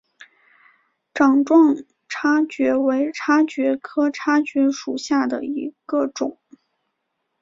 [1.13, 1.75] 掌状
[2.09, 6.39] 叉蕨为叉蕨科叉蕨属下的一个种。